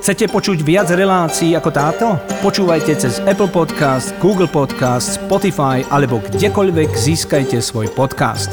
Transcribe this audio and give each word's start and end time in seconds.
Chcete 0.00 0.32
počuť 0.32 0.64
viac 0.64 0.88
relácií 0.88 1.52
ako 1.52 1.70
táto? 1.76 2.16
Počúvajte 2.40 2.96
cez 2.96 3.20
Apple 3.28 3.52
Podcast, 3.52 4.16
Google 4.16 4.48
Podcast, 4.48 5.20
Spotify 5.20 5.84
alebo 5.92 6.24
kdekoľvek 6.24 6.88
získajte 6.88 7.60
svoj 7.60 7.92
podcast. 7.92 8.48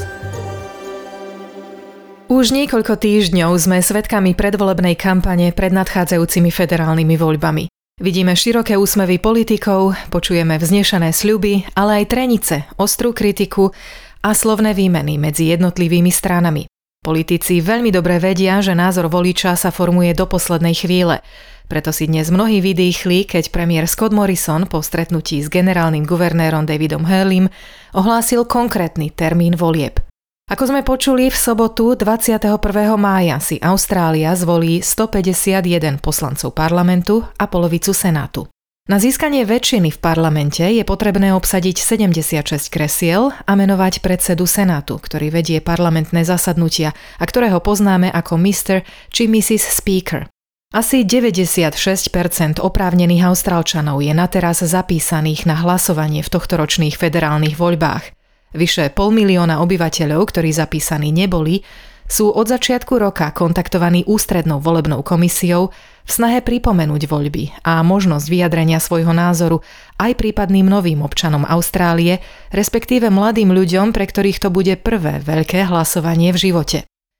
Už 2.28 2.52
niekoľko 2.52 3.00
týždňov 3.00 3.56
sme 3.56 3.80
svedkami 3.80 4.36
predvolebnej 4.36 4.92
kampane 5.00 5.48
pred 5.56 5.72
nadchádzajúcimi 5.72 6.52
federálnymi 6.52 7.16
voľbami. 7.16 7.64
Vidíme 7.96 8.36
široké 8.36 8.76
úsmevy 8.76 9.16
politikov, 9.16 9.96
počujeme 10.12 10.60
vznešené 10.60 11.16
sľuby, 11.16 11.64
ale 11.72 12.04
aj 12.04 12.12
trenice, 12.12 12.68
ostrú 12.76 13.16
kritiku 13.16 13.72
a 14.20 14.36
slovné 14.36 14.76
výmeny 14.76 15.16
medzi 15.16 15.48
jednotlivými 15.48 16.12
stranami. 16.12 16.68
Politici 17.08 17.64
veľmi 17.64 17.88
dobre 17.88 18.20
vedia, 18.20 18.60
že 18.60 18.76
názor 18.76 19.08
voliča 19.08 19.56
sa 19.56 19.72
formuje 19.72 20.12
do 20.12 20.28
poslednej 20.28 20.76
chvíle. 20.76 21.24
Preto 21.64 21.88
si 21.88 22.04
dnes 22.04 22.28
mnohí 22.28 22.60
vydýchli, 22.60 23.24
keď 23.24 23.48
premiér 23.48 23.88
Scott 23.88 24.12
Morrison 24.12 24.68
po 24.68 24.84
stretnutí 24.84 25.40
s 25.40 25.48
generálnym 25.48 26.04
guvernérom 26.04 26.68
Davidom 26.68 27.08
Hurlim 27.08 27.48
ohlásil 27.96 28.44
konkrétny 28.44 29.08
termín 29.08 29.56
volieb. 29.56 30.04
Ako 30.52 30.68
sme 30.68 30.84
počuli, 30.84 31.32
v 31.32 31.36
sobotu 31.40 31.96
21. 31.96 32.60
mája 33.00 33.40
si 33.40 33.56
Austrália 33.56 34.36
zvolí 34.36 34.84
151 34.84 36.04
poslancov 36.04 36.52
parlamentu 36.52 37.24
a 37.40 37.48
polovicu 37.48 37.96
senátu. 37.96 38.52
Na 38.88 38.96
získanie 38.96 39.44
väčšiny 39.44 39.92
v 39.92 40.00
parlamente 40.00 40.64
je 40.64 40.80
potrebné 40.80 41.36
obsadiť 41.36 41.76
76 41.76 42.72
kresiel 42.72 43.28
a 43.44 43.52
menovať 43.52 44.00
predsedu 44.00 44.48
Senátu, 44.48 44.96
ktorý 44.96 45.28
vedie 45.28 45.60
parlamentné 45.60 46.24
zasadnutia 46.24 46.96
a 47.20 47.24
ktorého 47.28 47.60
poznáme 47.60 48.08
ako 48.08 48.40
Mr. 48.40 48.88
či 49.12 49.28
Mrs. 49.28 49.76
Speaker. 49.76 50.32
Asi 50.72 51.04
96% 51.04 52.64
oprávnených 52.64 53.28
Austrálčanov 53.28 54.00
je 54.00 54.16
na 54.16 54.24
teraz 54.24 54.64
zapísaných 54.64 55.44
na 55.44 55.60
hlasovanie 55.60 56.24
v 56.24 56.32
tohtoročných 56.32 56.96
federálnych 56.96 57.60
voľbách. 57.60 58.16
Vyše 58.56 58.88
pol 58.96 59.12
milióna 59.12 59.60
obyvateľov, 59.60 60.32
ktorí 60.32 60.48
zapísaní 60.56 61.12
neboli, 61.12 61.60
sú 62.08 62.32
od 62.32 62.48
začiatku 62.48 62.96
roka 62.96 63.28
kontaktovaní 63.36 64.02
ústrednou 64.08 64.58
volebnou 64.58 65.04
komisiou 65.04 65.70
v 66.08 66.10
snahe 66.10 66.40
pripomenúť 66.40 67.04
voľby 67.04 67.52
a 67.68 67.84
možnosť 67.84 68.26
vyjadrenia 68.32 68.80
svojho 68.80 69.12
názoru 69.12 69.60
aj 70.00 70.16
prípadným 70.16 70.64
novým 70.64 71.04
občanom 71.04 71.44
Austrálie, 71.44 72.24
respektíve 72.48 73.12
mladým 73.12 73.52
ľuďom, 73.52 73.92
pre 73.92 74.08
ktorých 74.08 74.40
to 74.40 74.48
bude 74.48 74.72
prvé 74.80 75.20
veľké 75.20 75.68
hlasovanie 75.68 76.32
v 76.32 76.48
živote. 76.48 76.78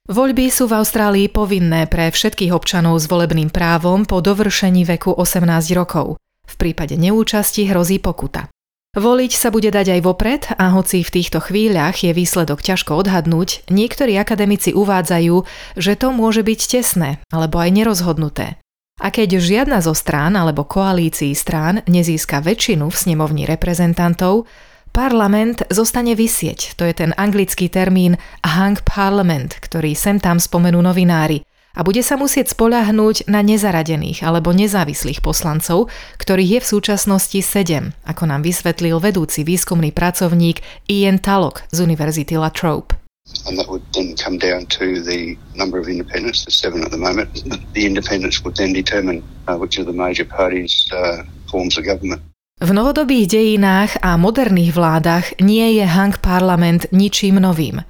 Voľby 0.09 0.49
sú 0.49 0.65
v 0.65 0.81
Austrálii 0.81 1.29
povinné 1.29 1.85
pre 1.85 2.09
všetkých 2.09 2.49
občanov 2.49 2.97
s 2.97 3.05
volebným 3.05 3.53
právom 3.53 4.09
po 4.09 4.25
dovršení 4.25 4.81
veku 4.89 5.13
18 5.13 5.45
rokov. 5.77 6.17
V 6.49 6.53
prípade 6.57 6.97
neúčasti 6.97 7.69
hrozí 7.69 8.01
pokuta. 8.01 8.49
Voliť 8.97 9.37
sa 9.37 9.53
bude 9.53 9.69
dať 9.69 9.97
aj 9.97 10.01
vopred 10.01 10.43
a 10.57 10.73
hoci 10.73 11.05
v 11.05 11.21
týchto 11.21 11.37
chvíľach 11.37 12.01
je 12.01 12.09
výsledok 12.09 12.65
ťažko 12.65 12.97
odhadnúť, 13.05 13.69
niektorí 13.69 14.17
akademici 14.17 14.73
uvádzajú, 14.73 15.45
že 15.77 15.93
to 15.93 16.09
môže 16.09 16.41
byť 16.41 16.59
tesné 16.65 17.21
alebo 17.29 17.61
aj 17.61 17.69
nerozhodnuté. 17.69 18.57
A 18.97 19.13
keď 19.13 19.37
žiadna 19.37 19.85
zo 19.85 19.93
strán 19.93 20.33
alebo 20.33 20.65
koalícií 20.65 21.37
strán 21.37 21.85
nezíska 21.85 22.41
väčšinu 22.41 22.89
v 22.89 22.97
snemovni 22.97 23.45
reprezentantov, 23.45 24.49
parlament 24.89 25.69
zostane 25.69 26.17
vysieť. 26.17 26.73
To 26.75 26.83
je 26.83 26.97
ten 26.97 27.13
anglický 27.13 27.69
termín 27.69 28.17
hang 28.41 28.81
parliament, 28.89 29.53
ktorý 29.61 29.93
sem 29.93 30.17
tam 30.17 30.41
spomenú 30.41 30.81
novinári 30.81 31.45
a 31.79 31.87
bude 31.87 32.03
sa 32.03 32.19
musieť 32.19 32.51
spoľahnúť 32.51 33.31
na 33.31 33.39
nezaradených 33.39 34.27
alebo 34.27 34.51
nezávislých 34.51 35.23
poslancov, 35.23 35.87
ktorých 36.19 36.59
je 36.59 36.59
v 36.59 36.69
súčasnosti 36.75 37.39
sedem, 37.39 37.95
ako 38.03 38.27
nám 38.27 38.43
vysvetlil 38.43 38.99
vedúci 38.99 39.47
výskumný 39.47 39.95
pracovník 39.95 40.59
Ian 40.91 41.23
Talok 41.23 41.63
z 41.71 41.79
Univerzity 41.79 42.35
La 42.35 42.51
Trobe. 42.51 42.99
And 43.47 43.55
that 43.61 43.69
would 43.69 43.85
then 43.93 44.17
come 44.17 44.41
down 44.41 44.65
to 44.81 44.99
the 45.05 45.37
number 45.55 45.79
of 45.79 45.87
independents, 45.87 46.43
there's 46.43 46.59
seven 46.59 46.83
at 46.83 46.91
the 46.91 46.99
moment. 46.99 47.29
The 47.77 47.85
independents 47.85 48.43
would 48.43 48.57
then 48.57 48.73
determine 48.73 49.23
uh, 49.47 49.55
which 49.55 49.77
of 49.77 49.85
the 49.85 49.93
major 49.93 50.25
parties 50.25 50.89
uh, 50.91 51.23
forms 51.47 51.77
a 51.77 51.85
government. 51.85 52.25
V 52.59 52.75
novodobých 52.75 53.39
dejinách 53.39 54.03
a 54.03 54.19
moderných 54.19 54.75
vládach 54.75 55.39
nie 55.39 55.79
je 55.79 55.87
hang 55.87 56.11
parlament 56.19 56.91
ničím 56.91 57.39
novým. 57.39 57.87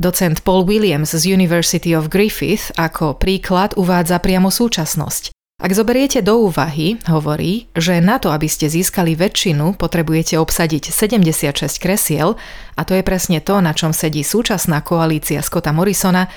Docent 0.00 0.40
Paul 0.40 0.64
Williams 0.64 1.12
z 1.12 1.36
University 1.36 1.92
of 1.92 2.08
Griffith 2.08 2.72
ako 2.80 3.20
príklad 3.20 3.76
uvádza 3.76 4.16
priamo 4.24 4.48
súčasnosť. 4.48 5.36
Ak 5.60 5.68
zoberiete 5.68 6.24
do 6.24 6.48
úvahy, 6.48 6.96
hovorí, 7.12 7.68
že 7.76 8.00
na 8.00 8.16
to, 8.16 8.32
aby 8.32 8.48
ste 8.48 8.72
získali 8.72 9.12
väčšinu, 9.12 9.76
potrebujete 9.76 10.40
obsadiť 10.40 10.96
76 10.96 11.76
kresiel, 11.76 12.40
a 12.72 12.88
to 12.88 12.96
je 12.96 13.04
presne 13.04 13.44
to, 13.44 13.60
na 13.60 13.76
čom 13.76 13.92
sedí 13.92 14.24
súčasná 14.24 14.80
koalícia 14.80 15.44
Scotta 15.44 15.76
Morrisona, 15.76 16.32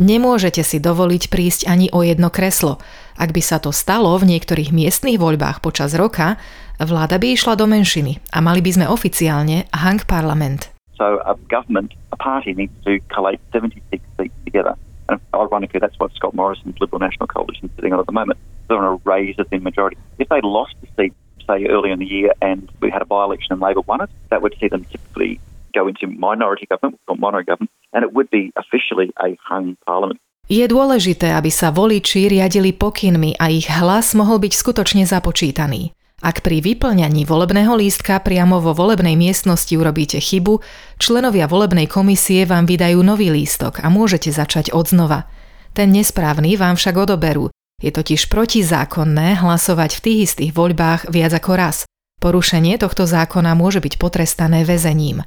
nemôžete 0.00 0.64
si 0.64 0.80
dovoliť 0.80 1.28
prísť 1.28 1.68
ani 1.68 1.92
o 1.92 2.00
jedno 2.00 2.32
kreslo. 2.32 2.80
Ak 3.20 3.36
by 3.36 3.42
sa 3.44 3.60
to 3.60 3.74
stalo 3.74 4.16
v 4.16 4.32
niektorých 4.32 4.72
miestnych 4.72 5.20
voľbách 5.20 5.60
počas 5.60 5.92
roka, 5.92 6.40
vláda 6.84 7.18
by 7.18 7.34
išla 7.34 7.58
do 7.58 7.66
menšiny 7.66 8.22
a 8.30 8.38
mali 8.38 8.62
by 8.62 8.70
sme 8.74 8.86
oficiálne 8.86 9.66
hang 9.74 10.00
parlament. 10.06 10.70
So 10.98 11.22
a 11.22 11.38
government, 11.46 11.94
a 12.10 12.18
party 12.18 12.54
needs 12.54 12.74
to 12.82 12.98
collate 13.10 13.38
76 13.54 14.02
seats 14.18 14.38
together. 14.44 14.74
And 15.08 15.22
ironically, 15.32 15.80
that's 15.80 15.98
what 15.98 16.12
Scott 16.12 16.34
Morrison's 16.34 16.76
Liberal 16.82 17.00
National 17.00 17.26
Coalition 17.26 17.70
is 17.70 17.72
sitting 17.78 17.94
on 17.94 18.00
at 18.02 18.06
the 18.06 18.12
moment. 18.12 18.38
They're 18.66 18.76
on 18.76 18.98
a 18.98 19.00
raise 19.08 19.38
thin 19.50 19.62
majority. 19.62 19.96
If 20.18 20.28
they 20.28 20.42
lost 20.42 20.74
the 20.82 20.88
seat, 20.98 21.14
say, 21.48 21.64
early 21.66 21.90
in 21.90 21.98
the 21.98 22.06
year 22.06 22.34
and 22.42 22.68
we 22.82 22.90
had 22.90 23.00
a 23.00 23.08
by-election 23.08 23.56
and 23.56 23.60
Labor 23.62 23.80
won 23.88 24.02
it, 24.02 24.10
that 24.28 24.42
would 24.42 24.54
see 24.60 24.68
them 24.68 24.84
typically 24.84 25.40
go 25.72 25.88
into 25.88 26.06
minority 26.06 26.66
government, 26.66 27.00
or 27.08 27.16
minority 27.16 27.46
government, 27.46 27.70
and 27.92 28.04
it 28.04 28.12
would 28.12 28.28
be 28.30 28.52
officially 28.56 29.08
a 29.22 29.38
hung 29.48 29.76
parliament. 29.86 30.20
Je 30.48 30.64
dôležité, 30.64 31.28
aby 31.36 31.52
sa 31.52 31.68
voliči 31.68 32.32
riadili 32.32 32.72
pokynmi 32.72 33.36
a 33.36 33.52
ich 33.52 33.68
hlas 33.68 34.16
mohol 34.16 34.40
byť 34.40 34.52
skutočne 34.56 35.04
započítaný. 35.04 35.92
Ak 36.18 36.42
pri 36.42 36.58
vyplňaní 36.58 37.22
volebného 37.22 37.78
lístka 37.78 38.18
priamo 38.18 38.58
vo 38.58 38.74
volebnej 38.74 39.14
miestnosti 39.14 39.70
urobíte 39.78 40.18
chybu, 40.18 40.58
členovia 40.98 41.46
volebnej 41.46 41.86
komisie 41.86 42.42
vám 42.42 42.66
vydajú 42.66 42.98
nový 43.06 43.30
lístok 43.30 43.78
a 43.80 43.86
môžete 43.86 44.34
začať 44.34 44.74
od 44.74 44.90
znova. 44.90 45.30
Ten 45.78 45.94
nesprávny 45.94 46.58
vám 46.58 46.74
však 46.74 46.94
odoberú. 46.98 47.54
Je 47.78 47.94
totiž 47.94 48.26
protizákonné 48.26 49.38
hlasovať 49.38 49.90
v 49.94 50.02
tých 50.02 50.18
istých 50.26 50.52
voľbách 50.58 51.06
viac 51.06 51.38
ako 51.38 51.52
raz. 51.54 51.86
Porušenie 52.18 52.82
tohto 52.82 53.06
zákona 53.06 53.54
môže 53.54 53.78
byť 53.78 53.94
potrestané 54.02 54.66
väzením. 54.66 55.22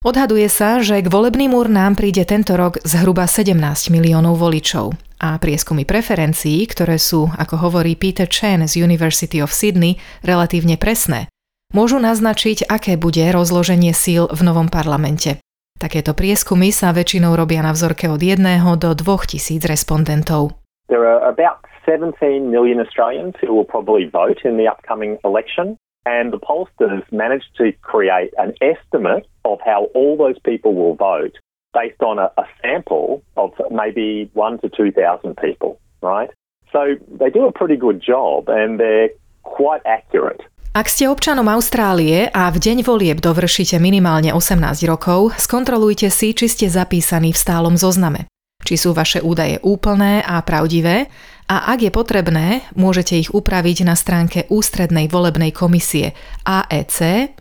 Odhaduje 0.00 0.48
sa, 0.48 0.80
že 0.80 1.04
k 1.04 1.12
volebným 1.12 1.52
urnám 1.52 1.92
príde 2.00 2.24
tento 2.24 2.56
rok 2.56 2.80
zhruba 2.88 3.28
17 3.28 3.52
miliónov 3.92 4.40
voličov 4.40 5.09
a 5.20 5.36
prieskumy 5.36 5.84
preferencií, 5.84 6.64
ktoré 6.64 6.96
sú, 6.96 7.28
ako 7.36 7.68
hovorí 7.68 7.92
Peter 7.94 8.24
Chen 8.24 8.64
z 8.64 8.80
University 8.80 9.44
of 9.44 9.52
Sydney, 9.52 10.00
relatívne 10.24 10.80
presné, 10.80 11.28
môžu 11.76 12.00
naznačiť, 12.00 12.66
aké 12.66 12.96
bude 12.96 13.20
rozloženie 13.28 13.92
síl 13.92 14.26
v 14.32 14.40
novom 14.40 14.72
parlamente. 14.72 15.36
Takéto 15.76 16.16
prieskumy 16.16 16.72
sa 16.72 16.96
väčšinou 16.96 17.36
robia 17.36 17.60
na 17.60 17.76
vzorke 17.76 18.08
od 18.08 18.20
jedného 18.20 18.80
do 18.80 18.96
dvoch 18.96 19.28
tisíc 19.28 19.60
respondentov. 19.68 20.56
There 20.88 21.04
are 21.04 21.20
about 21.28 21.68
17 21.84 22.16
million 22.48 22.80
Australians 22.80 23.36
who 23.40 23.52
will 23.52 23.68
probably 23.68 24.08
vote 24.08 24.40
in 24.44 24.56
the 24.56 24.68
upcoming 24.68 25.20
election. 25.24 25.76
And 26.08 26.32
the 26.32 26.40
pollsters 26.40 27.04
managed 27.12 27.52
to 27.60 27.76
create 27.84 28.32
an 28.40 28.56
estimate 28.64 29.28
of 29.44 29.60
how 29.60 29.92
all 29.92 30.16
those 30.16 30.40
people 30.40 30.72
will 30.72 30.96
vote 30.96 31.36
based 31.72 32.02
on 32.02 32.18
a, 32.18 32.28
a 32.36 32.44
sample 32.62 33.22
of 33.36 33.52
maybe 33.70 34.30
one 34.34 34.58
to 34.60 34.68
2,000 34.68 35.36
people, 35.36 35.78
right? 36.02 36.30
So 36.72 36.96
they 37.18 37.30
do 37.30 37.46
a 37.46 37.52
pretty 37.52 37.76
good 37.76 38.00
job 38.00 38.48
and 38.48 38.78
they're 38.78 39.10
quite 39.42 39.82
accurate. 39.86 40.42
Ak 40.70 40.86
ste 40.86 41.10
občanom 41.10 41.50
Austrálie 41.50 42.30
a 42.30 42.46
v 42.46 42.62
deň 42.62 42.86
volieb 42.86 43.18
dovršíte 43.18 43.82
minimálne 43.82 44.30
18 44.30 44.86
rokov, 44.86 45.34
skontrolujte 45.34 46.06
si, 46.14 46.30
či 46.30 46.46
ste 46.46 46.70
zapísaní 46.70 47.34
v 47.34 47.42
stálom 47.42 47.74
zozname. 47.74 48.30
Či 48.62 48.78
sú 48.78 48.94
vaše 48.94 49.18
údaje 49.18 49.58
úplné 49.66 50.22
a 50.22 50.38
pravdivé 50.46 51.10
a 51.50 51.74
ak 51.74 51.82
je 51.82 51.90
potrebné, 51.90 52.62
môžete 52.78 53.18
ich 53.18 53.34
upraviť 53.34 53.82
na 53.82 53.98
stránke 53.98 54.46
Ústrednej 54.46 55.10
volebnej 55.10 55.50
komisie 55.50 56.14
aec.gov.au. 56.46 57.40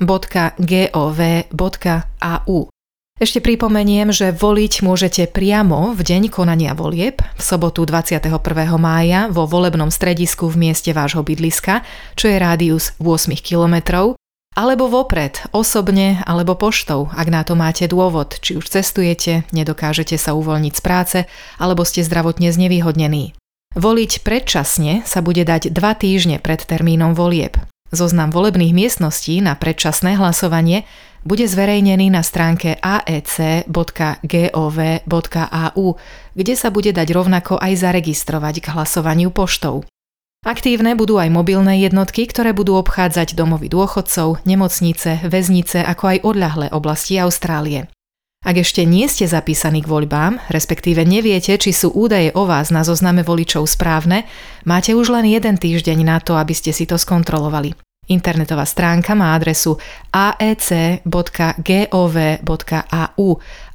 Ešte 3.19 3.43
pripomeniem, 3.43 4.15
že 4.15 4.31
voliť 4.31 4.79
môžete 4.79 5.27
priamo 5.27 5.91
v 5.91 6.07
deň 6.07 6.31
konania 6.31 6.71
volieb, 6.71 7.19
v 7.19 7.41
sobotu 7.43 7.83
21. 7.83 8.31
mája 8.79 9.27
vo 9.27 9.43
volebnom 9.43 9.91
stredisku 9.91 10.47
v 10.47 10.71
mieste 10.71 10.95
vášho 10.95 11.19
bydliska, 11.19 11.83
čo 12.15 12.31
je 12.31 12.39
rádius 12.39 12.95
8 12.95 13.35
kilometrov, 13.43 14.15
alebo 14.55 14.87
vopred, 14.87 15.35
osobne 15.51 16.23
alebo 16.23 16.55
poštou, 16.55 17.11
ak 17.11 17.27
na 17.27 17.43
to 17.43 17.59
máte 17.59 17.91
dôvod, 17.91 18.39
či 18.39 18.55
už 18.55 18.71
cestujete, 18.71 19.43
nedokážete 19.51 20.15
sa 20.15 20.31
uvoľniť 20.31 20.73
z 20.79 20.81
práce, 20.81 21.17
alebo 21.59 21.83
ste 21.83 22.07
zdravotne 22.07 22.55
znevýhodnení. 22.55 23.35
Voliť 23.75 24.23
predčasne 24.23 25.03
sa 25.03 25.19
bude 25.19 25.43
dať 25.43 25.75
dva 25.75 25.91
týždne 25.91 26.39
pred 26.39 26.63
termínom 26.63 27.11
volieb. 27.11 27.59
Zoznam 27.89 28.29
volebných 28.29 28.69
miestností 28.69 29.41
na 29.41 29.57
predčasné 29.57 30.13
hlasovanie 30.13 30.85
bude 31.25 31.49
zverejnený 31.49 32.13
na 32.13 32.21
stránke 32.23 32.77
aec.gov.au, 32.79 33.67
kde 36.37 36.53
sa 36.55 36.69
bude 36.69 36.91
dať 36.93 37.07
rovnako 37.11 37.57
aj 37.59 37.73
zaregistrovať 37.75 38.55
k 38.61 38.71
hlasovaniu 38.71 39.33
poštou. 39.33 39.83
Aktívne 40.39 40.95
budú 40.95 41.19
aj 41.19 41.27
mobilné 41.35 41.83
jednotky, 41.83 42.23
ktoré 42.23 42.55
budú 42.55 42.79
obchádzať 42.79 43.35
domovy 43.35 43.67
dôchodcov, 43.67 44.39
nemocnice, 44.47 45.27
väznice, 45.27 45.83
ako 45.83 46.15
aj 46.15 46.17
odľahlé 46.23 46.67
oblasti 46.71 47.19
Austrálie. 47.19 47.91
Ak 48.39 48.55
ešte 48.55 48.87
nie 48.87 49.03
ste 49.11 49.27
zapísaní 49.27 49.83
k 49.83 49.91
voľbám, 49.91 50.39
respektíve 50.47 51.03
neviete, 51.03 51.59
či 51.59 51.75
sú 51.75 51.91
údaje 51.91 52.31
o 52.31 52.47
vás 52.47 52.71
na 52.71 52.87
zozname 52.87 53.19
voličov 53.19 53.67
správne, 53.67 54.23
máte 54.63 54.95
už 54.95 55.11
len 55.11 55.27
jeden 55.27 55.59
týždeň 55.59 56.07
na 56.07 56.23
to, 56.23 56.39
aby 56.39 56.55
ste 56.55 56.71
si 56.71 56.87
to 56.87 56.95
skontrolovali. 56.95 57.75
Internetová 58.07 58.63
stránka 58.63 59.11
má 59.11 59.35
adresu 59.35 59.75
aec.gov.au 60.15 61.11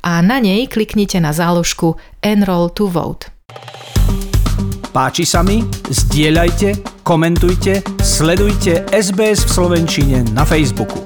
a 0.01 0.13
na 0.25 0.37
nej 0.41 0.65
kliknite 0.67 1.21
na 1.21 1.37
záložku 1.37 2.01
Enroll 2.25 2.73
to 2.73 2.89
Vote. 2.89 3.29
Páči 4.97 5.29
sa 5.29 5.45
mi? 5.45 5.61
Zdieľajte, 5.93 7.05
komentujte, 7.05 7.85
sledujte 8.01 8.89
SBS 8.89 9.45
v 9.45 9.51
Slovenčine 9.61 10.25
na 10.33 10.49
Facebooku. 10.49 11.04